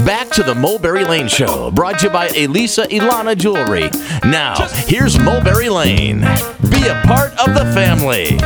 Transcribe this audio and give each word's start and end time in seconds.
Back 0.00 0.28
to 0.30 0.42
the 0.42 0.54
Mulberry 0.54 1.04
Lane 1.04 1.28
Show, 1.28 1.70
brought 1.70 2.00
to 2.00 2.06
you 2.06 2.12
by 2.12 2.26
Elisa 2.28 2.82
Ilana 2.88 3.36
Jewelry. 3.36 3.90
Now, 4.24 4.66
here's 4.86 5.18
Mulberry 5.18 5.68
Lane. 5.68 6.20
Be 6.68 6.88
a 6.88 7.00
part 7.04 7.32
of 7.38 7.54
the 7.54 7.70
family. 7.72 8.36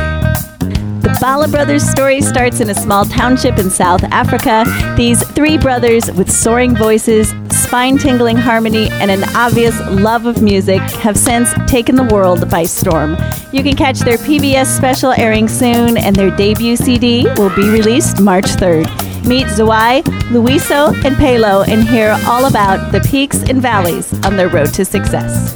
The 1.01 1.17
Bala 1.19 1.47
brothers 1.47 1.83
story 1.83 2.21
starts 2.21 2.61
in 2.61 2.69
a 2.69 2.75
small 2.75 3.03
township 3.03 3.57
in 3.57 3.69
South 3.69 4.03
Africa. 4.05 4.63
These 4.95 5.27
three 5.31 5.57
brothers 5.57 6.09
with 6.11 6.31
soaring 6.31 6.77
voices, 6.77 7.33
spine 7.49 7.97
tingling 7.97 8.37
harmony, 8.37 8.87
and 8.91 9.11
an 9.11 9.23
obvious 9.35 9.77
love 9.89 10.27
of 10.27 10.41
music 10.41 10.79
have 10.79 11.17
since 11.17 11.51
taken 11.67 11.95
the 11.95 12.05
world 12.05 12.49
by 12.49 12.63
storm. 12.63 13.17
You 13.51 13.63
can 13.63 13.75
catch 13.75 13.99
their 13.99 14.17
PBS 14.17 14.67
special 14.67 15.11
airing 15.13 15.47
soon, 15.49 15.97
and 15.97 16.15
their 16.15 16.33
debut 16.35 16.75
CD 16.77 17.25
will 17.37 17.53
be 17.55 17.67
released 17.69 18.21
March 18.21 18.45
3rd. 18.45 19.08
Meet 19.27 19.47
Zwai, 19.47 20.01
Loyiso, 20.31 20.93
and 21.05 21.15
Phelo 21.17 21.67
and 21.67 21.83
hear 21.83 22.17
all 22.25 22.45
about 22.45 22.91
the 22.91 23.01
peaks 23.01 23.43
and 23.43 23.61
valleys 23.61 24.13
on 24.25 24.37
their 24.37 24.47
road 24.47 24.73
to 24.73 24.85
success. 24.85 25.55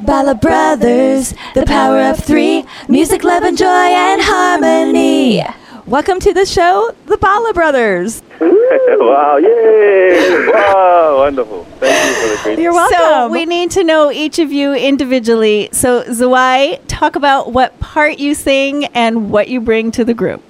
Bala 0.00 0.34
Brothers, 0.34 1.34
the 1.54 1.64
power 1.66 2.00
of 2.00 2.18
three, 2.18 2.64
music, 2.88 3.24
love, 3.24 3.42
and 3.42 3.58
joy, 3.58 3.66
and 3.66 4.20
harmony. 4.22 5.44
Welcome 5.86 6.20
to 6.20 6.32
the 6.32 6.46
show, 6.46 6.94
the 7.06 7.18
Bala 7.18 7.52
Brothers. 7.52 8.22
wow, 8.40 9.36
yay! 9.36 10.46
Wow, 10.46 11.16
wonderful. 11.18 11.64
Thank 11.80 12.06
you 12.06 12.14
for 12.14 12.36
the 12.36 12.42
great 12.44 12.58
You're 12.60 12.72
welcome. 12.72 12.98
So 12.98 13.28
we 13.28 13.46
need 13.46 13.72
to 13.72 13.84
know 13.84 14.12
each 14.12 14.38
of 14.38 14.52
you 14.52 14.72
individually. 14.74 15.68
So 15.72 16.04
Zwai, 16.04 16.80
talk 16.86 17.16
about 17.16 17.52
what 17.52 17.78
part 17.80 18.20
you 18.20 18.34
sing 18.34 18.86
and 18.86 19.30
what 19.30 19.48
you 19.48 19.60
bring 19.60 19.90
to 19.92 20.04
the 20.04 20.14
group. 20.14 20.42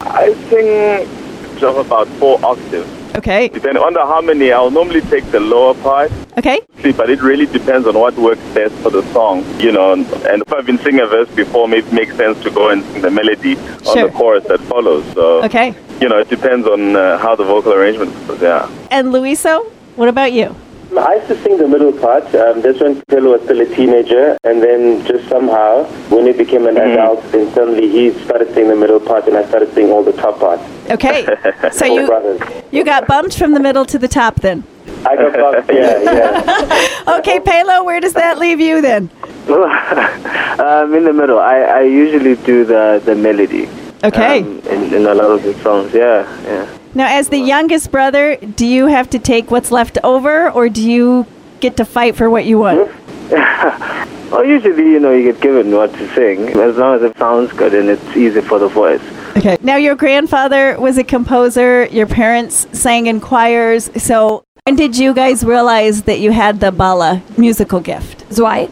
I 0.00 0.32
sing 0.48 1.19
just 1.60 1.78
about 1.86 2.08
four 2.18 2.38
octaves. 2.44 2.88
Okay. 3.16 3.48
Depending 3.48 3.82
on 3.82 3.92
the 3.92 4.00
harmony, 4.00 4.52
I'll 4.52 4.70
normally 4.70 5.00
take 5.02 5.24
the 5.32 5.40
lower 5.40 5.74
part. 5.74 6.10
Okay. 6.38 6.60
But 6.96 7.10
it 7.10 7.20
really 7.22 7.46
depends 7.46 7.86
on 7.86 7.98
what 7.98 8.14
works 8.16 8.40
best 8.54 8.74
for 8.76 8.90
the 8.90 9.02
song, 9.12 9.44
you 9.60 9.72
know. 9.72 9.92
And, 9.92 10.06
and 10.30 10.42
if 10.42 10.52
I've 10.52 10.64
been 10.64 10.78
singing 10.78 11.00
a 11.00 11.06
verse 11.06 11.28
before, 11.34 11.66
maybe 11.68 11.86
it 11.88 11.92
makes 11.92 12.16
sense 12.16 12.40
to 12.44 12.50
go 12.50 12.70
and 12.70 12.84
sing 12.84 13.02
the 13.02 13.10
melody 13.10 13.56
Sure. 13.56 13.90
on 13.92 14.06
the 14.06 14.12
chorus 14.16 14.44
that 14.44 14.60
follows. 14.60 15.04
So, 15.12 15.42
Okay. 15.44 15.74
you 16.00 16.08
know, 16.08 16.18
it 16.18 16.28
depends 16.28 16.66
on 16.68 16.96
uh, 16.96 17.18
how 17.18 17.34
the 17.36 17.44
vocal 17.44 17.72
arrangement 17.72 18.10
goes, 18.28 18.40
yeah. 18.40 18.70
And 18.90 19.08
Loyiso, 19.08 19.66
what 19.96 20.08
about 20.08 20.32
you? 20.32 20.54
I 20.96 21.16
used 21.16 21.28
to 21.28 21.40
sing 21.42 21.56
the 21.58 21.68
middle 21.68 21.92
part. 21.92 22.24
Um, 22.34 22.62
that's 22.62 22.80
when 22.80 23.00
Phelo 23.02 23.32
was 23.38 23.42
still 23.42 23.60
a 23.60 23.66
teenager, 23.76 24.36
and 24.42 24.60
then 24.62 25.04
just 25.06 25.28
somehow, 25.28 25.84
when 26.10 26.26
he 26.26 26.32
became 26.32 26.66
an 26.66 26.76
adult, 26.78 27.22
then 27.30 27.52
suddenly 27.54 27.88
he 27.88 28.10
started 28.24 28.52
singing 28.54 28.70
the 28.70 28.76
middle 28.76 28.98
part, 28.98 29.28
and 29.28 29.36
I 29.36 29.44
started 29.48 29.72
singing 29.72 29.92
all 29.92 30.02
the 30.02 30.12
top 30.12 30.40
parts. 30.40 30.62
Okay. 30.90 31.26
So 31.72 31.84
you 31.86 32.06
brothers. 32.06 32.40
you 32.72 32.84
got 32.84 33.06
bumped 33.06 33.38
from 33.38 33.52
the 33.52 33.60
middle 33.60 33.84
to 33.86 33.98
the 33.98 34.08
top 34.08 34.36
then. 34.36 34.64
I 35.06 35.16
got 35.16 35.32
bumped, 35.32 35.72
yeah, 35.72 36.02
yeah. 36.02 37.16
Okay, 37.18 37.38
Phelo, 37.40 37.84
where 37.84 38.00
does 38.00 38.14
that 38.14 38.38
leave 38.38 38.60
you 38.60 38.82
then? 38.82 39.08
I'm 39.48 40.92
in 40.94 41.04
the 41.04 41.12
middle, 41.12 41.38
I, 41.38 41.60
I 41.60 41.80
usually 41.82 42.36
do 42.44 42.64
the, 42.64 43.00
the 43.04 43.14
melody. 43.14 43.68
Okay. 44.02 44.40
Um, 44.40 44.58
in, 44.60 44.94
in 44.94 45.06
a 45.06 45.14
lot 45.14 45.30
of 45.30 45.42
the 45.42 45.54
songs, 45.62 45.94
yeah, 45.94 46.24
yeah. 46.44 46.78
Now, 46.94 47.06
as 47.08 47.28
the 47.28 47.38
youngest 47.38 47.90
brother, 47.90 48.36
do 48.36 48.66
you 48.66 48.86
have 48.86 49.08
to 49.10 49.18
take 49.18 49.50
what's 49.50 49.70
left 49.70 49.98
over, 50.02 50.50
or 50.50 50.68
do 50.68 50.88
you 50.88 51.26
get 51.60 51.76
to 51.76 51.84
fight 51.84 52.16
for 52.16 52.28
what 52.28 52.44
you 52.46 52.58
want? 52.58 52.90
Well, 53.30 54.44
usually, 54.44 54.84
you 54.90 55.00
know, 55.00 55.12
you 55.12 55.32
get 55.32 55.40
given 55.40 55.72
what 55.72 55.92
to 55.94 56.14
sing 56.14 56.48
as 56.48 56.76
long 56.76 56.96
as 56.96 57.02
it 57.02 57.16
sounds 57.18 57.52
good 57.52 57.74
and 57.74 57.88
it's 57.88 58.16
easy 58.16 58.40
for 58.40 58.60
the 58.60 58.68
voice. 58.68 59.02
Okay. 59.36 59.56
Now, 59.62 59.76
your 59.76 59.94
grandfather 59.94 60.78
was 60.78 60.98
a 60.98 61.04
composer. 61.04 61.86
Your 61.86 62.06
parents 62.06 62.66
sang 62.72 63.06
in 63.06 63.20
choirs. 63.20 63.90
So, 64.02 64.44
when 64.64 64.76
did 64.76 64.96
you 64.96 65.14
guys 65.14 65.42
realize 65.44 66.02
that 66.02 66.20
you 66.20 66.32
had 66.32 66.60
the 66.60 66.70
bala 66.72 67.22
musical 67.36 67.80
gift? 67.80 68.28
Zwai. 68.30 68.70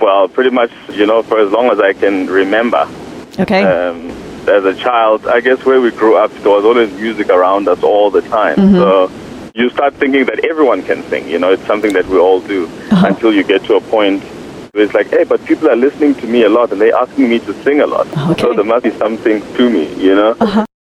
Well, 0.00 0.28
pretty 0.28 0.50
much, 0.50 0.70
you 0.90 1.06
know, 1.06 1.22
for 1.22 1.38
as 1.38 1.50
long 1.50 1.70
as 1.70 1.80
I 1.80 1.92
can 1.92 2.26
remember. 2.26 2.88
Okay. 3.38 3.62
um, 3.62 4.10
as 4.48 4.64
a 4.64 4.74
child, 4.74 5.26
I 5.26 5.40
guess 5.40 5.64
where 5.64 5.80
we 5.80 5.90
grew 5.90 6.16
up, 6.16 6.30
there 6.42 6.50
was 6.50 6.64
always 6.64 6.92
music 6.92 7.28
around 7.30 7.66
us 7.68 7.82
all 7.82 8.10
the 8.10 8.20
time. 8.22 8.56
So 8.56 9.10
you 9.54 9.70
start 9.70 9.94
thinking 9.94 10.24
that 10.26 10.44
everyone 10.44 10.82
can 10.82 11.02
sing. 11.04 11.28
You 11.28 11.38
know, 11.38 11.52
it's 11.52 11.64
something 11.66 11.92
that 11.94 12.06
we 12.06 12.18
all 12.18 12.40
do 12.40 12.68
until 12.90 13.32
you 13.32 13.42
get 13.44 13.64
to 13.64 13.76
a 13.76 13.80
point 13.80 14.22
where 14.22 14.33
it's 14.74 14.94
like, 14.94 15.08
hey, 15.08 15.24
but 15.24 15.44
people 15.44 15.68
are 15.70 15.76
listening 15.76 16.14
to 16.16 16.26
me 16.26 16.42
a 16.42 16.48
lot 16.48 16.72
and 16.72 16.80
they're 16.80 16.94
asking 16.94 17.28
me 17.30 17.38
to 17.40 17.54
sing 17.62 17.80
a 17.80 17.86
lot. 17.86 18.06
Okay. 18.30 18.42
So 18.42 18.54
there 18.54 18.64
must 18.64 18.84
be 18.84 18.90
something 18.92 19.40
to 19.56 19.70
me, 19.70 19.92
you 19.94 20.14
know? 20.14 20.34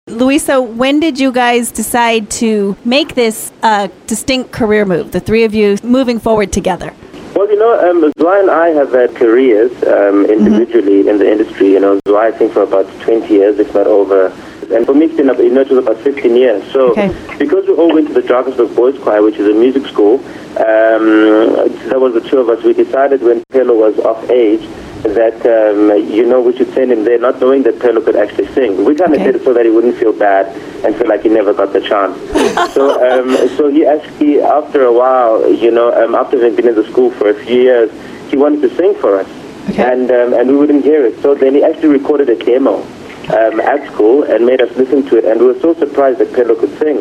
Loyiso, 0.09 0.63
when 0.75 1.01
did 1.01 1.19
you 1.19 1.33
guys 1.33 1.73
decide 1.73 2.31
to 2.31 2.77
make 2.85 3.15
this 3.15 3.53
uh, 3.63 3.89
distinct 4.07 4.53
career 4.53 4.85
move? 4.85 5.13
The 5.13 5.21
three 5.21 5.45
of 5.45 5.55
you 5.55 5.77
moving 5.83 6.21
forward 6.21 6.53
together. 6.53 6.93
Well, 7.35 7.51
you 7.51 7.59
know, 7.59 7.91
um, 7.91 8.13
Zwai 8.13 8.41
and 8.41 8.51
I 8.51 8.69
have 8.69 8.93
had 8.93 9.15
careers 9.15 9.71
um, 9.85 10.25
individually 10.25 11.09
in 11.09 11.19
the 11.19 11.31
industry. 11.31 11.73
You 11.73 11.81
know, 11.81 12.01
Zwai, 12.09 12.33
I 12.33 12.39
think, 12.39 12.53
for 12.53 12.63
about 12.63 12.87
20 13.01 13.29
years, 13.33 13.59
if 13.59 13.75
not 13.75 13.87
over. 13.87 14.33
And 14.71 14.85
for 14.87 14.95
me, 14.95 15.07
it's 15.07 15.17
been, 15.17 15.27
you 15.39 15.51
know, 15.51 15.61
it 15.61 15.69
was 15.71 15.79
about 15.79 15.99
15 15.99 16.37
years. 16.37 16.63
So, 16.73 16.91
Okay. 16.91 17.11
because 17.39 17.67
we 17.67 17.75
all 17.75 17.93
went 17.93 18.09
to 18.09 18.15
the 18.15 18.23
Drakensberg 18.23 18.75
Boys 18.75 18.99
Choir, 18.99 19.23
which 19.23 19.37
is 19.37 19.47
a 19.49 19.53
music 19.59 19.87
school, 19.87 20.21
um, 20.57 21.55
that 21.89 22.01
was 22.01 22.15
the 22.15 22.21
two 22.21 22.39
of 22.39 22.49
us. 22.49 22.63
We 22.65 22.73
decided 22.73 23.23
when 23.23 23.43
Phelo 23.53 23.77
was 23.77 23.99
of 24.01 24.31
age 24.31 24.67
that, 25.03 25.39
um, 25.47 25.97
you 26.11 26.25
know, 26.27 26.41
we 26.41 26.57
should 26.57 26.73
send 26.75 26.91
him 26.91 27.05
there, 27.05 27.19
not 27.19 27.41
knowing 27.41 27.63
that 27.65 27.79
Phelo 27.79 28.05
could 28.05 28.17
actually 28.17 28.49
sing. 28.55 28.85
We 28.85 28.95
kind 28.95 29.15
of 29.15 29.21
Okay. 29.21 29.33
did 29.33 29.37
it 29.37 29.45
so 29.45 29.53
that 29.53 29.65
he 29.65 29.71
wouldn't 29.71 29.97
feel 29.97 30.13
bad 30.13 30.47
and 30.85 30.97
feel 30.97 31.09
like 31.09 31.23
he 31.23 31.29
never 31.29 31.53
got 31.53 31.73
the 31.73 31.81
chance. 31.81 32.19
so, 32.75 32.83
um, 33.07 33.37
so 33.57 33.69
he 33.69 33.85
actually, 33.87 34.41
after 34.43 34.85
a 34.85 34.93
while, 34.93 35.49
you 35.49 35.71
know, 35.71 35.93
um, 35.93 36.15
after 36.15 36.39
having 36.39 36.57
been 36.57 36.69
in 36.69 36.75
the 36.75 36.85
school 36.91 37.11
for 37.13 37.29
a 37.29 37.35
few 37.35 37.61
years, 37.63 37.91
he 38.31 38.37
wanted 38.37 38.63
to 38.63 38.75
sing 38.77 38.95
for 38.97 39.21
us. 39.21 39.29
Okay. 39.71 39.83
And, 39.85 40.11
um, 40.11 40.33
and 40.35 40.49
we 40.49 40.57
wouldn't 40.57 40.85
hear 40.85 41.05
it. 41.05 41.21
So 41.23 41.35
then 41.35 41.55
he 41.55 41.63
actually 41.63 41.89
recorded 41.89 42.29
a 42.31 42.37
demo 42.37 42.85
um, 43.31 43.61
at 43.61 43.91
school 43.93 44.23
and 44.25 44.47
made 44.47 44.61
us 44.61 44.75
listen 44.77 45.05
to 45.09 45.17
it. 45.17 45.25
And 45.25 45.41
we 45.41 45.47
were 45.47 45.61
so 45.61 45.75
surprised 45.75 46.19
that 46.19 46.29
Phelo 46.29 46.59
could 46.59 46.77
sing. 46.79 46.99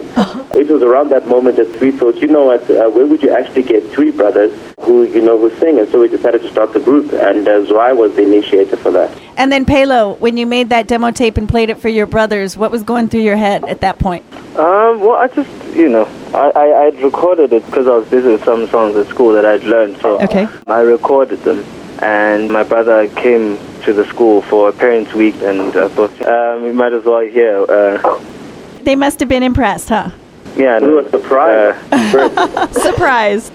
It 0.60 0.70
was 0.70 0.82
around 0.82 1.10
that 1.10 1.28
moment 1.28 1.58
that 1.58 1.80
we 1.82 1.92
thought, 1.92 2.16
you 2.16 2.28
know 2.28 2.46
what, 2.46 2.70
uh, 2.70 2.90
where 2.90 3.06
would 3.06 3.22
you 3.22 3.30
actually 3.32 3.64
get 3.64 3.84
three 3.92 4.12
brothers 4.12 4.52
who, 4.82 5.04
you 5.04 5.22
know, 5.22 5.38
who 5.38 5.56
sing? 5.60 5.80
And 5.80 5.88
so 5.90 6.00
we 6.00 6.08
decided 6.08 6.42
to 6.42 6.52
start 6.52 6.74
the 6.74 6.80
group. 6.80 7.12
And 7.14 7.48
uh, 7.48 7.66
Zwai 7.66 7.96
was 7.96 8.16
the 8.16 8.24
initiator 8.24 8.78
for 8.78 8.92
that. 8.92 9.16
And 9.38 9.52
then, 9.52 9.66
Phelo, 9.66 10.18
when 10.20 10.38
you 10.38 10.46
made 10.46 10.70
that 10.70 10.88
demo 10.88 11.12
tape 11.12 11.38
and 11.38 11.48
played 11.48 11.70
it 11.70 11.78
for 11.78 11.90
your 11.90 12.06
brothers, 12.06 12.56
what 12.58 12.72
was 12.72 12.84
going 12.84 13.10
through 13.10 13.22
your 13.22 13.36
head 13.36 13.66
at 13.66 13.82
that 13.82 14.00
point? 14.00 14.24
Um, 14.58 15.02
well, 15.02 15.16
I 15.18 15.28
just, 15.28 15.50
you 15.76 15.90
know, 15.90 16.06
I, 16.34 16.52
I, 16.56 16.86
I'd 16.86 17.02
recorded 17.02 17.52
it 17.52 17.66
because 17.66 17.88
I 17.88 17.98
was 17.98 18.08
busy 18.08 18.30
with 18.30 18.44
some 18.46 18.68
songs 18.70 18.96
at 18.96 19.08
school 19.08 19.34
that 19.34 19.46
I'd 19.46 19.64
learned. 19.64 19.98
So 19.98 20.22
Okay. 20.22 20.48
I 20.68 20.80
recorded 20.82 21.40
them. 21.42 21.66
And 22.02 22.50
my 22.50 22.64
brother 22.64 23.08
came 23.10 23.58
to 23.86 23.94
the 23.94 24.06
school 24.06 24.42
for 24.42 24.72
parents' 24.72 25.14
week, 25.14 25.36
and 25.42 25.62
I 25.62 25.88
thought, 25.90 26.22
um, 26.26 26.64
we 26.64 26.72
might 26.72 26.94
as 26.94 27.04
well 27.06 27.22
hear. 27.22 27.66
Uh, 27.70 28.20
They 28.84 28.96
must 28.96 29.20
have 29.20 29.30
been 29.30 29.44
impressed, 29.44 29.90
huh? 29.90 30.10
yeah, 30.58 30.80
We 30.80 30.90
were 30.94 31.10
surprised. 31.10 31.78
Uh, 31.92 32.68
Surprise. 32.72 33.52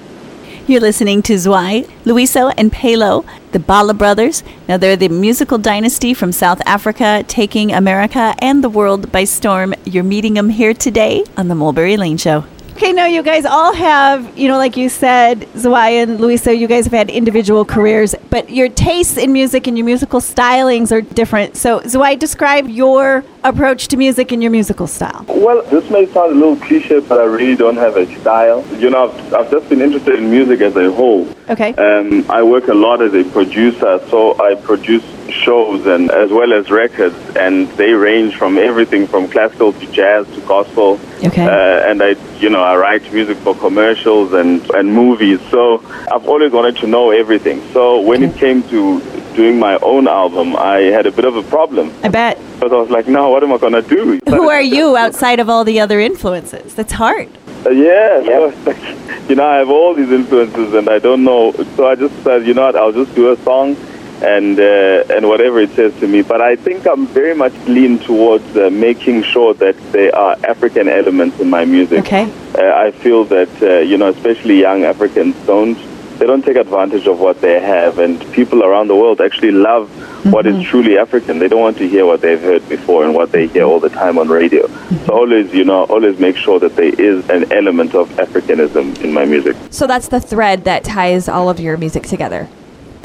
You're 0.67 0.81
listening 0.81 1.23
to 1.23 1.35
Zwai, 1.35 1.89
Loyiso, 2.05 2.53
and 2.57 2.73
Phelo, 2.73 3.25
the 3.53 3.59
Bala 3.59 3.93
brothers. 3.95 4.45
Now, 4.69 4.77
they're 4.77 4.97
the 4.97 5.09
musical 5.09 5.59
dynasty 5.59 6.15
from 6.15 6.31
South 6.31 6.61
Africa, 6.65 7.25
taking 7.27 7.73
America 7.73 8.35
and 8.39 8.63
the 8.63 8.69
world 8.69 9.11
by 9.11 9.25
storm. 9.25 9.75
You're 9.85 10.05
meeting 10.05 10.35
them 10.35 10.51
here 10.51 10.75
today 10.75 11.25
on 11.37 11.49
the 11.49 11.55
Mulberry 11.57 11.97
Lane 11.97 12.19
Show. 12.19 12.45
Okay, 12.81 12.95
now 12.95 13.05
you 13.05 13.23
guys 13.23 13.45
all 13.45 13.75
have, 13.75 14.39
you 14.39 14.49
know, 14.49 14.57
like 14.57 14.75
you 14.75 14.89
said, 14.89 15.41
Zwai 15.53 16.03
and 16.03 16.19
Loyiso, 16.19 16.59
you 16.59 16.67
guys 16.67 16.85
have 16.85 16.95
had 16.95 17.11
individual 17.11 17.63
careers, 17.63 18.15
but 18.31 18.49
your 18.49 18.71
tastes 18.71 19.19
in 19.19 19.35
music 19.35 19.67
and 19.67 19.77
your 19.77 19.85
musical 19.85 20.19
stylings 20.19 20.91
are 20.91 21.03
different. 21.03 21.59
So, 21.59 21.81
Zwai, 21.81 22.19
describe 22.19 22.71
your 22.71 23.23
approach 23.45 23.89
to 23.89 23.99
music 23.99 24.33
and 24.33 24.43
your 24.43 24.51
musical 24.51 24.87
style. 24.87 25.27
Well, 25.29 25.61
this 25.65 25.91
may 25.91 26.07
sound 26.07 26.33
a 26.33 26.35
little 26.35 26.57
cliche, 26.57 27.01
but 27.01 27.21
I 27.21 27.25
really 27.25 27.55
don't 27.55 27.77
have 27.77 27.99
a 27.99 28.07
style. 28.21 28.65
You 28.79 28.89
know, 28.89 29.11
I've, 29.11 29.35
I've 29.35 29.51
just 29.51 29.69
been 29.69 29.83
interested 29.83 30.19
in 30.19 30.31
music 30.31 30.63
as 30.63 30.75
a 30.75 30.91
whole. 30.91 31.29
Okay. 31.51 31.75
Um, 31.75 32.25
I 32.31 32.43
work 32.43 32.69
a 32.69 32.75
lot 32.75 33.03
as 33.03 33.13
a 33.13 33.25
producer, 33.25 34.01
so 34.09 34.43
I 34.43 34.55
produce 34.55 35.05
shows 35.33 35.87
and 35.87 36.11
as 36.11 36.31
well 36.31 36.53
as 36.53 36.71
records, 36.71 37.17
and 37.37 37.69
they 37.73 37.93
range 37.93 38.37
from 38.37 38.59
everything 38.59 39.07
from 39.07 39.29
classical 39.29 39.73
to 39.73 39.87
jazz 39.93 40.27
to 40.35 40.41
gospel. 40.43 41.01
Okay. 41.25 41.45
Uh, 41.45 41.91
and 41.91 42.03
I, 42.03 42.17
you 42.39 42.51
know, 42.51 42.63
I 42.63 42.77
write 42.77 43.13
music 43.13 43.37
for 43.39 43.55
commercials 43.55 44.33
and 44.33 44.69
and 44.71 44.93
movies. 44.93 45.41
So 45.51 45.83
I've 46.13 46.29
always 46.29 46.53
wanted 46.53 46.77
to 46.79 46.87
know 46.87 47.11
everything. 47.11 47.63
So 47.73 48.01
when 48.01 48.23
it 48.23 48.37
came 48.37 48.63
to 48.71 49.01
doing 49.35 49.59
my 49.59 49.77
own 49.79 50.09
album, 50.09 50.57
I 50.57 50.79
had 50.97 51.07
a 51.07 51.13
bit 51.13 51.25
of 51.25 51.37
a 51.37 51.43
problem 51.45 51.93
I 52.03 52.09
bet. 52.09 52.39
because 52.55 52.73
I 52.73 52.77
was 52.77 52.91
like, 52.91 53.07
no, 53.09 53.31
what 53.31 53.43
am 53.43 53.53
I 53.53 53.59
gonna 53.59 53.83
do? 53.83 54.21
Who 54.29 54.49
are 54.49 54.63
you 54.63 54.97
outside 54.97 55.41
of 55.41 55.49
all 55.49 55.65
the 55.65 55.81
other 55.81 56.01
influences? 56.01 56.75
That's 56.75 56.93
hard. 56.93 57.29
Uh, 57.65 57.71
yeah, 57.71 58.23
so 58.25 58.55
like, 58.67 59.29
you 59.29 59.37
know, 59.37 59.47
I 59.47 59.57
have 59.57 59.71
all 59.71 59.95
these 59.95 60.11
influences 60.11 60.75
and 60.75 60.89
I 60.89 60.99
don't 60.99 61.25
know. 61.25 61.53
So 61.77 61.89
I 61.89 61.95
just 61.95 62.15
said, 62.23 62.47
you 62.47 62.55
know 62.55 62.67
what, 62.67 62.77
I'll 62.77 62.93
just 62.93 63.15
do 63.15 63.33
a 63.33 63.37
song 63.39 63.77
and 64.23 64.59
uh, 64.59 65.15
and 65.15 65.29
whatever 65.29 65.61
it 65.61 65.71
says 65.71 65.99
to 66.01 66.07
me. 66.07 66.23
But 66.23 66.41
I 66.41 66.57
think 66.57 66.87
I'm 66.87 67.07
very 67.07 67.35
much 67.35 67.55
lean 67.67 67.99
towards 67.99 68.57
uh, 68.57 68.71
making 68.71 69.23
sure 69.23 69.55
that 69.55 69.77
there 69.93 70.15
are 70.15 70.37
African 70.45 70.89
elements 70.89 71.41
in 71.41 71.49
my 71.51 71.65
music. 71.65 72.01
Okay. 72.01 72.31
Uh, 72.59 72.75
I 72.75 72.91
feel 72.91 73.25
that 73.25 73.51
uh, 73.63 73.79
you 73.79 73.97
know, 73.97 74.09
especially 74.09 74.61
young 74.61 74.85
Africans 74.85 75.35
don't 75.47 75.79
they 76.21 76.27
don't 76.27 76.45
take 76.45 76.57
advantage 76.57 77.07
of 77.07 77.19
what 77.19 77.41
they 77.41 77.61
have, 77.61 77.99
and 77.99 78.21
people 78.33 78.63
around 78.63 78.89
the 78.89 78.95
world 78.97 79.23
actually 79.23 79.53
love 79.53 79.89
what 80.27 80.47
is 80.47 80.63
truly 80.63 80.99
African. 80.99 81.39
They 81.39 81.49
don't 81.49 81.63
want 81.63 81.79
to 81.79 81.89
hear 81.89 82.05
what 82.05 82.21
they've 82.21 82.39
heard 82.39 82.69
before 82.69 83.07
and 83.07 83.15
what 83.15 83.33
they 83.33 83.47
hear 83.47 83.65
all 83.65 83.81
the 83.81 83.89
time 83.89 84.19
on 84.19 84.29
radio. 84.29 84.67
So 85.07 85.15
always, 85.15 85.55
you 85.55 85.65
know, 85.65 85.85
always 85.85 86.19
make 86.19 86.37
sure 86.37 86.61
that 86.61 86.77
there 86.77 86.93
is 87.01 87.27
an 87.31 87.51
element 87.51 87.95
of 87.95 88.11
Africanism 88.11 89.03
in 89.03 89.15
my 89.15 89.25
music. 89.25 89.57
So 89.71 89.87
that's 89.87 90.09
the 90.09 90.21
thread 90.21 90.65
that 90.65 90.85
ties 90.85 91.27
all 91.27 91.49
of 91.49 91.59
your 91.59 91.79
music 91.79 92.03
together. 92.03 92.51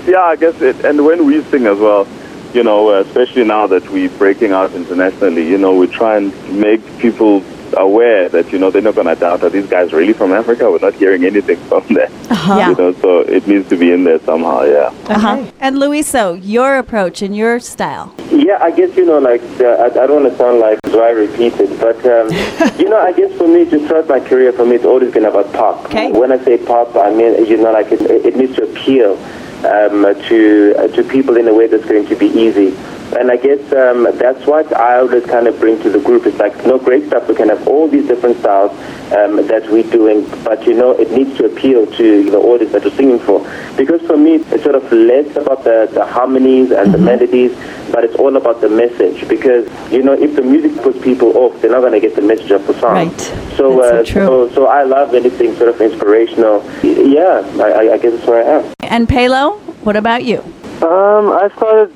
Yeah, 0.05 0.21
I 0.21 0.35
guess 0.35 0.61
it. 0.61 0.85
And 0.85 1.05
when 1.05 1.25
we 1.25 1.41
sing 1.43 1.65
as 1.65 1.79
well, 1.79 2.07
you 2.53 2.63
know, 2.63 2.93
especially 2.93 3.43
now 3.43 3.67
that 3.67 3.89
we're 3.89 4.09
breaking 4.17 4.51
out 4.51 4.73
internationally, 4.73 5.47
you 5.47 5.57
know, 5.57 5.75
we 5.75 5.87
try 5.87 6.17
and 6.17 6.31
make 6.59 6.81
people 6.99 7.43
aware 7.77 8.29
that 8.29 8.51
you 8.51 8.59
know 8.59 8.71
they're 8.71 8.81
not 8.81 8.95
going 8.95 9.07
to 9.07 9.15
doubt 9.15 9.41
that 9.41 9.51
these 9.51 9.67
guys 9.67 9.91
really 9.91 10.13
from 10.13 10.31
Africa. 10.31 10.71
We're 10.71 10.79
not 10.79 10.93
hearing 10.93 11.25
anything 11.25 11.57
from 11.67 11.83
them. 11.89 12.11
Yeah. 12.29 12.69
You 12.69 12.75
know, 12.75 12.93
so 12.93 13.19
it 13.21 13.47
needs 13.47 13.67
to 13.69 13.77
be 13.77 13.91
in 13.91 14.03
there 14.03 14.19
somehow. 14.19 14.63
Yeah. 14.63 14.93
Uh-huh. 15.07 15.51
And 15.59 15.77
Loyiso, 15.77 16.39
your 16.41 16.77
approach 16.77 17.21
and 17.21 17.35
your 17.35 17.59
style. 17.59 18.13
Yeah, 18.31 18.59
I 18.61 18.71
guess, 18.71 18.95
you 18.95 19.05
know, 19.05 19.19
like, 19.19 19.41
uh, 19.59 19.65
I, 19.65 19.85
I 19.87 20.07
don't 20.07 20.23
want 20.23 20.31
to 20.31 20.37
sound 20.37 20.59
like 20.59 20.79
I 20.85 21.09
repeated, 21.09 21.77
but, 21.79 21.97
um, 22.05 22.29
you 22.79 22.89
know, 22.89 22.99
I 22.99 23.11
guess 23.11 23.35
for 23.37 23.47
me, 23.47 23.65
to 23.69 23.85
throughout 23.87 24.07
my 24.07 24.19
career, 24.19 24.53
for 24.53 24.65
me, 24.65 24.75
it's 24.75 24.85
always 24.85 25.11
been 25.11 25.25
about 25.25 25.51
pop. 25.53 25.85
Okay. 25.85 26.11
When 26.11 26.31
I 26.31 26.43
say 26.43 26.57
pop, 26.57 26.95
I 26.95 27.11
mean, 27.11 27.45
you 27.45 27.57
know, 27.57 27.71
like, 27.71 27.91
it, 27.91 28.01
it 28.01 28.35
needs 28.35 28.55
to 28.55 28.63
appeal 28.63 29.17
um, 29.65 30.03
to, 30.27 30.75
uh, 30.77 30.87
to 30.89 31.03
people 31.03 31.37
in 31.37 31.47
a 31.47 31.53
way 31.53 31.67
that's 31.67 31.85
going 31.85 32.07
to 32.07 32.15
be 32.15 32.27
easy. 32.27 32.75
And 33.17 33.31
I 33.31 33.37
guess 33.37 33.59
um, 33.73 34.03
that's 34.17 34.45
what 34.45 34.75
I 34.75 34.97
always 34.99 35.25
kind 35.25 35.47
of 35.47 35.57
bring 35.59 35.81
to 35.83 35.89
the 35.89 35.99
group. 35.99 36.25
It's 36.25 36.37
like, 36.37 36.55
no, 36.65 36.77
great 36.77 37.07
stuff. 37.07 37.27
We 37.27 37.35
can 37.35 37.49
have 37.49 37.65
all 37.67 37.87
these 37.87 38.07
different 38.07 38.37
styles 38.39 38.71
um, 39.13 39.37
that 39.47 39.69
we're 39.71 39.89
doing, 39.89 40.27
but 40.43 40.65
you 40.67 40.73
know, 40.73 40.91
it 40.91 41.11
needs 41.11 41.37
to 41.37 41.45
appeal 41.45 41.85
to 41.93 42.29
the 42.29 42.37
audience 42.37 42.73
that 42.73 42.83
you're 42.83 42.91
singing 42.93 43.19
for. 43.19 43.39
Because 43.77 44.01
for 44.01 44.17
me, 44.17 44.35
it's 44.35 44.63
sort 44.63 44.75
of 44.75 44.91
less 44.91 45.35
about 45.37 45.63
the, 45.63 45.89
the 45.93 46.05
harmonies 46.05 46.71
and 46.71 46.93
the 46.93 46.97
melodies, 46.97 47.53
but 47.91 48.03
it's 48.03 48.15
all 48.15 48.35
about 48.35 48.59
the 48.61 48.69
message. 48.69 49.27
Because 49.29 49.65
you 49.91 50.03
know, 50.03 50.13
if 50.13 50.35
the 50.35 50.41
music 50.41 50.75
puts 50.83 51.01
people 51.01 51.37
off, 51.37 51.61
they're 51.61 51.71
not 51.71 51.81
going 51.81 51.93
to 51.93 51.99
get 52.01 52.15
the 52.15 52.21
message 52.21 52.51
of 52.51 52.65
the 52.67 52.73
song. 52.79 52.93
Right. 52.93 53.21
So, 53.55 53.79
That's 53.81 53.89
so 53.89 53.99
uh, 53.99 54.03
true. 54.03 54.25
so, 54.25 54.49
so 54.55 54.67
I 54.67 54.83
love 54.83 55.13
anything 55.13 55.55
sort 55.55 55.69
of 55.69 55.79
inspirational. 55.79 56.63
Yeah, 56.83 57.47
I, 57.61 57.71
I- 57.71 57.93
I 57.93 57.97
guess 57.97 58.13
that's 58.13 58.27
where 58.27 58.43
I 58.43 58.59
am. 58.59 58.73
And 58.81 59.07
Phelo, 59.07 59.57
what 59.85 59.95
about 59.95 60.23
you? 60.25 60.39
Um, 60.81 61.31
I 61.31 61.49
started 61.55 61.95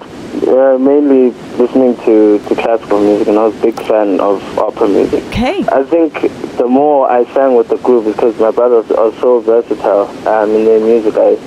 uh, 0.50 0.78
mainly 0.78 1.32
listening 1.58 1.96
to, 1.98 2.40
to 2.48 2.56
classical 2.56 3.00
music, 3.00 3.28
and 3.28 3.38
I 3.38 3.46
was 3.46 3.56
a 3.56 3.62
big 3.62 3.76
fan 3.84 4.20
of 4.20 4.42
opera 4.58 4.88
music. 4.88 5.24
Okay. 5.26 5.64
I 5.72 5.84
think 5.84 6.14
the 6.58 6.68
more 6.68 7.10
I 7.10 7.26
sang 7.34 7.56
with 7.56 7.70
the 7.70 7.78
group, 7.78 8.06
because 8.06 8.40
my 8.40 8.52
brothers 8.52 8.92
are 8.92 9.12
so 9.20 9.40
versatile 9.42 10.08
um, 10.28 10.50
in 10.52 10.66
their 10.66 10.80
music, 10.80 11.16
I 11.18 11.38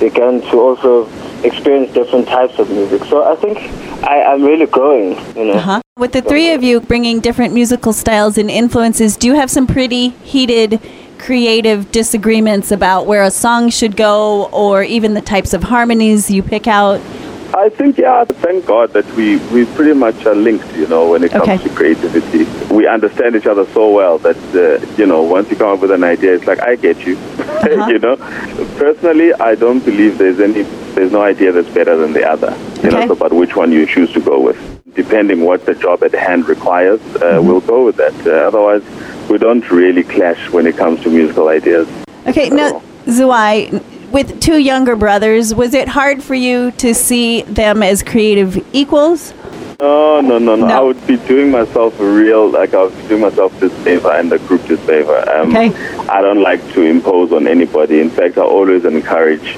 began 0.00 0.40
to 0.50 0.60
also 0.60 1.06
experience 1.42 1.92
different 1.92 2.26
types 2.28 2.58
of 2.58 2.70
music. 2.70 3.04
So 3.04 3.24
I 3.30 3.36
think 3.36 3.58
I, 4.04 4.22
I'm 4.22 4.42
really 4.42 4.66
growing, 4.66 5.10
you 5.36 5.44
know. 5.46 5.54
Uh-huh. 5.54 5.80
With 5.96 6.12
the 6.12 6.22
three 6.22 6.52
of 6.52 6.62
you 6.62 6.80
bringing 6.80 7.20
different 7.20 7.54
musical 7.54 7.92
styles 7.92 8.36
and 8.36 8.50
influences, 8.50 9.16
do 9.16 9.28
you 9.28 9.34
have 9.34 9.50
some 9.50 9.66
pretty 9.66 10.10
heated 10.10 10.80
creative 11.18 11.90
disagreements 11.90 12.70
about 12.70 13.06
where 13.06 13.22
a 13.22 13.30
song 13.30 13.70
should 13.70 13.96
go 13.96 14.46
or 14.52 14.82
even 14.82 15.14
the 15.14 15.22
types 15.22 15.54
of 15.54 15.64
harmonies 15.64 16.30
you 16.30 16.42
pick 16.42 16.66
out? 16.66 17.00
I 17.56 17.70
think, 17.70 17.96
yeah, 17.96 18.22
thank 18.26 18.66
God 18.66 18.92
that 18.92 19.06
we, 19.16 19.38
we 19.50 19.64
pretty 19.76 19.94
much 19.94 20.26
are 20.26 20.34
linked, 20.34 20.70
you 20.76 20.86
know, 20.88 21.08
when 21.08 21.24
it 21.24 21.30
comes 21.30 21.48
Okay. 21.48 21.56
to 21.66 21.70
creativity. 21.74 22.44
We 22.74 22.86
understand 22.86 23.34
each 23.34 23.46
other 23.46 23.64
so 23.72 23.90
well 23.92 24.18
that, 24.18 24.36
uh, 24.54 24.84
you 24.98 25.06
know, 25.06 25.22
once 25.22 25.48
you 25.50 25.56
come 25.56 25.70
up 25.72 25.80
with 25.80 25.90
an 25.90 26.04
idea, 26.04 26.34
it's 26.34 26.46
like, 26.46 26.60
I 26.60 26.76
get 26.76 26.98
you. 27.06 27.16
you 27.64 27.98
know? 27.98 28.16
Personally, 28.76 29.32
I 29.32 29.54
don't 29.54 29.82
believe 29.82 30.18
there's 30.18 30.38
any, 30.38 30.64
there's 30.94 31.12
no 31.12 31.22
idea 31.22 31.50
that's 31.50 31.70
better 31.70 31.96
than 31.96 32.12
the 32.12 32.28
other. 32.28 32.54
You 32.82 32.90
know, 32.90 32.98
Okay. 32.98 33.04
it's 33.04 33.12
about 33.12 33.32
which 33.32 33.56
one 33.56 33.72
you 33.72 33.86
choose 33.86 34.12
to 34.12 34.20
go 34.20 34.38
with. 34.38 34.58
Depending 34.94 35.40
what 35.40 35.64
the 35.64 35.74
job 35.74 36.02
at 36.02 36.12
hand 36.12 36.48
requires, 36.50 37.00
uh, 37.16 37.40
we'll 37.42 37.62
go 37.62 37.86
with 37.86 37.96
that. 37.96 38.14
Uh, 38.26 38.48
otherwise, 38.48 38.82
we 39.30 39.38
don't 39.38 39.70
really 39.70 40.02
clash 40.02 40.50
when 40.50 40.66
it 40.66 40.76
comes 40.76 41.02
to 41.04 41.08
musical 41.08 41.48
ideas. 41.48 41.88
Okay, 42.26 42.50
now, 42.50 42.82
Zwai, 43.06 43.82
with 44.10 44.40
two 44.40 44.58
younger 44.58 44.96
brothers, 44.96 45.54
was 45.54 45.74
it 45.74 45.88
hard 45.88 46.22
for 46.22 46.34
you 46.34 46.70
to 46.72 46.94
see 46.94 47.42
them 47.42 47.82
as 47.82 48.02
creative 48.02 48.64
equals? 48.74 49.32
No, 49.78 50.20
no, 50.22 50.38
no, 50.38 50.56
no, 50.56 50.66
No. 50.66 50.74
I 50.74 50.80
would 50.80 51.06
be 51.06 51.16
doing 51.18 51.50
myself 51.50 52.00
a 52.00 52.04
real, 52.04 52.48
like 52.48 52.72
I 52.72 52.84
would 52.84 52.96
be 52.96 53.08
doing 53.08 53.20
myself 53.22 53.58
disfavor 53.60 54.10
and 54.12 54.32
the 54.32 54.38
group 54.38 54.64
disfavor. 54.66 55.28
Um, 55.30 55.54
Okay. 55.54 55.68
I 56.08 56.22
don't 56.22 56.40
like 56.40 56.62
to 56.72 56.82
impose 56.82 57.32
on 57.32 57.46
anybody. 57.46 58.00
In 58.00 58.08
fact, 58.10 58.38
I 58.38 58.42
always 58.42 58.84
encourage 58.86 59.56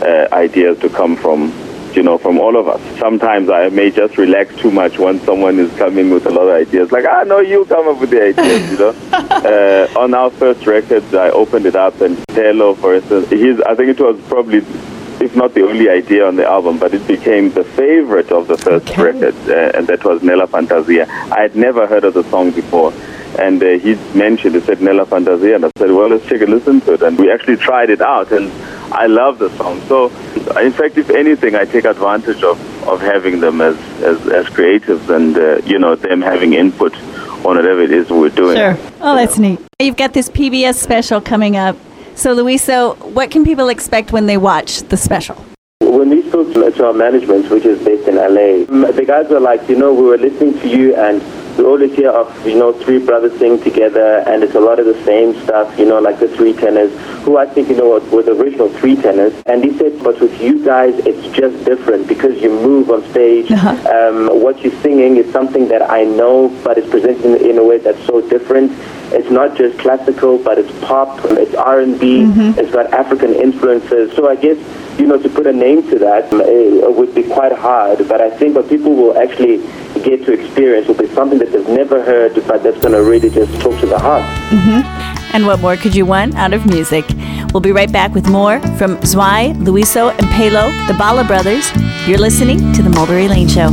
uh, 0.00 0.28
ideas 0.32 0.78
to 0.80 0.88
come 0.88 1.16
from, 1.16 1.52
you 1.96 2.02
know, 2.02 2.18
from 2.18 2.38
all 2.38 2.56
of 2.56 2.68
us. 2.68 2.80
Sometimes 2.98 3.50
I 3.50 3.68
may 3.70 3.90
just 3.90 4.16
relax 4.18 4.54
too 4.56 4.70
much 4.70 4.98
when 4.98 5.20
someone 5.20 5.58
is 5.58 5.72
coming 5.76 6.10
with 6.10 6.26
a 6.26 6.30
lot 6.30 6.48
of 6.48 6.54
ideas. 6.54 6.92
Like, 6.92 7.04
ah, 7.08 7.24
know 7.24 7.40
you 7.40 7.64
come 7.66 7.88
up 7.88 8.00
with 8.00 8.10
the 8.10 8.22
ideas, 8.24 8.70
you 8.70 8.78
know. 8.78 8.94
uh, 9.12 9.98
on 10.00 10.14
our 10.14 10.30
first 10.30 10.66
record, 10.66 11.04
I 11.14 11.30
opened 11.30 11.66
it 11.66 11.76
up, 11.76 12.00
and 12.00 12.16
Phelo, 12.28 12.76
for 12.76 12.94
instance, 12.94 13.28
he's, 13.30 13.60
I 13.62 13.74
think 13.74 13.90
it 13.90 14.00
was 14.00 14.20
probably 14.28 14.62
if 15.20 15.34
not 15.34 15.52
the 15.54 15.66
only 15.66 15.88
idea 15.88 16.24
on 16.26 16.36
the 16.36 16.46
album, 16.46 16.78
but 16.78 16.94
it 16.94 17.04
became 17.08 17.50
the 17.50 17.64
favorite 17.64 18.30
of 18.30 18.46
the 18.46 18.56
first 18.56 18.88
Okay. 18.90 19.02
record, 19.02 19.34
uh, 19.48 19.76
and 19.76 19.86
that 19.88 20.04
was 20.04 20.22
Nella 20.22 20.46
Fantasia. 20.46 21.06
I 21.10 21.40
had 21.40 21.56
never 21.56 21.86
heard 21.88 22.04
of 22.04 22.14
the 22.14 22.22
song 22.30 22.52
before, 22.52 22.92
and 23.36 23.60
uh, 23.62 23.66
he 23.78 23.96
mentioned, 24.16 24.54
he 24.54 24.60
said 24.60 24.80
Nella 24.80 25.04
Fantasia, 25.06 25.56
and 25.56 25.64
I 25.64 25.70
said, 25.76 25.90
well, 25.90 26.08
let's 26.08 26.24
take 26.28 26.42
a 26.42 26.46
listen 26.46 26.80
to 26.82 26.92
it, 26.94 27.02
and 27.02 27.18
we 27.18 27.32
actually 27.32 27.56
tried 27.56 27.90
it 27.90 28.00
out, 28.00 28.30
and 28.30 28.50
I 28.92 29.06
love 29.06 29.40
the 29.40 29.50
song. 29.56 29.80
So, 29.88 30.08
in 30.58 30.72
fact, 30.72 30.96
if 30.96 31.10
anything, 31.10 31.54
I 31.54 31.64
take 31.64 31.84
advantage 31.84 32.42
of, 32.42 32.58
of 32.88 33.00
having 33.00 33.40
them 33.40 33.60
as, 33.60 33.76
as, 34.02 34.26
as 34.28 34.46
creatives 34.46 35.08
and, 35.14 35.36
uh, 35.36 35.56
you 35.66 35.78
know, 35.78 35.94
them 35.94 36.20
having 36.20 36.54
input 36.54 36.94
on 37.44 37.56
whatever 37.56 37.80
it 37.80 37.92
is 37.92 38.10
we're 38.10 38.28
doing. 38.30 38.56
Sure. 38.56 38.76
Oh, 39.00 39.14
that's 39.14 39.38
neat. 39.38 39.60
You've 39.78 39.96
got 39.96 40.12
this 40.12 40.28
PBS 40.28 40.74
special 40.74 41.20
coming 41.20 41.56
up. 41.56 41.76
So, 42.14 42.34
Loyiso, 42.34 42.96
what 43.12 43.30
can 43.30 43.44
people 43.44 43.68
expect 43.68 44.10
when 44.10 44.26
they 44.26 44.36
watch 44.36 44.80
the 44.82 44.96
special? 44.96 45.36
When 45.80 46.10
we 46.10 46.28
spoke 46.28 46.52
to, 46.54 46.70
to 46.70 46.86
our 46.86 46.92
management, 46.92 47.48
which 47.48 47.64
is 47.64 47.82
based 47.84 48.08
in 48.08 48.16
LA, 48.16 48.90
the 48.90 49.04
guys 49.06 49.28
were 49.28 49.38
like, 49.40 49.68
you 49.68 49.76
know, 49.76 49.94
we 49.94 50.02
were 50.02 50.18
listening 50.18 50.58
to 50.60 50.68
you 50.68 50.96
and 50.96 51.22
we 51.58 51.64
always 51.64 51.92
hear 51.94 52.10
of, 52.10 52.46
you 52.46 52.56
know, 52.56 52.72
three 52.72 53.04
brothers 53.04 53.36
sing 53.38 53.60
together 53.60 54.22
and 54.28 54.44
it's 54.44 54.54
a 54.54 54.60
lot 54.60 54.78
of 54.78 54.86
the 54.86 55.04
same 55.04 55.34
stuff, 55.42 55.76
you 55.76 55.84
know, 55.86 55.98
like 55.98 56.20
the 56.20 56.28
three 56.28 56.52
tenors, 56.52 56.92
who 57.24 57.36
I 57.36 57.46
think, 57.46 57.68
you 57.68 57.76
know, 57.76 57.98
were, 57.98 58.22
the 58.22 58.32
original 58.32 58.68
three 58.68 58.94
tenors. 58.94 59.34
And 59.46 59.64
he 59.64 59.76
said, 59.76 60.02
but 60.02 60.20
with 60.20 60.40
you 60.40 60.64
guys, 60.64 60.94
it's 61.04 61.36
just 61.36 61.64
different 61.64 62.06
because 62.06 62.40
you 62.40 62.50
move 62.50 62.90
on 62.90 63.02
stage. 63.10 63.50
Um, 63.88 64.28
what 64.42 64.60
you're 64.60 64.80
singing 64.82 65.16
is 65.16 65.32
something 65.32 65.68
that 65.68 65.90
I 65.90 66.04
know, 66.04 66.48
but 66.62 66.78
it's 66.78 66.88
presented 66.88 67.24
in, 67.24 67.50
in 67.50 67.58
a 67.58 67.64
way 67.64 67.78
that's 67.78 68.04
so 68.06 68.20
different. 68.28 68.70
It's 69.12 69.30
not 69.30 69.56
just 69.56 69.78
classical, 69.78 70.38
but 70.38 70.58
it's 70.58 70.70
pop, 70.84 71.18
it's 71.24 71.54
R&B, 71.54 72.24
it's 72.58 72.70
got 72.70 72.92
African 72.92 73.34
influences. 73.34 74.14
So 74.14 74.28
I 74.28 74.36
guess, 74.36 74.58
you 74.98 75.06
know, 75.06 75.20
to 75.20 75.28
put 75.28 75.46
a 75.46 75.52
name 75.52 75.88
to 75.90 75.98
that 76.00 76.28
it 76.32 76.94
would 76.94 77.14
be 77.14 77.22
quite 77.24 77.52
hard. 77.52 78.06
But 78.08 78.20
I 78.20 78.30
think 78.30 78.56
what 78.56 78.68
people 78.68 78.94
will 78.94 79.16
actually 79.16 79.66
get 80.02 80.24
to 80.26 80.32
experience 80.32 80.88
will 80.88 80.94
be 80.94 81.08
something 81.08 81.38
that 81.38 81.52
they've 81.52 81.68
never 81.68 82.02
heard, 82.02 82.34
but 82.46 82.62
that's 82.62 82.78
going 82.80 82.94
to 82.94 83.02
really 83.02 83.30
just 83.30 83.60
talk 83.60 83.78
to 83.80 83.86
the 83.86 83.98
heart. 83.98 84.22
Mm-hmm. 84.50 85.34
And 85.34 85.46
what 85.46 85.60
more 85.60 85.76
could 85.76 85.94
you 85.94 86.06
want 86.06 86.34
out 86.36 86.52
of 86.52 86.66
music? 86.66 87.04
We'll 87.52 87.60
be 87.60 87.72
right 87.72 87.90
back 87.90 88.14
with 88.14 88.28
more 88.28 88.60
from 88.78 88.96
Zwai, 88.98 89.54
Loyiso, 89.54 90.10
and 90.10 90.26
Phelo, 90.36 90.70
the 90.88 90.94
Bala 90.94 91.24
brothers. 91.24 91.70
You're 92.06 92.18
listening 92.18 92.72
to 92.72 92.82
The 92.82 92.90
Mulberry 92.90 93.28
Lane 93.28 93.48
Show. 93.48 93.68